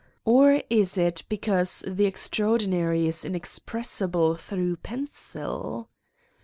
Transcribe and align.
Or 0.25 0.63
is 0.67 0.97
it 0.97 1.21
because 1.29 1.83
the 1.87 2.07
extraordinary 2.07 3.07
is 3.07 3.23
inexpres 3.23 3.85
sible 3.85 4.35
through 4.35 4.77
pencil? 4.77 5.91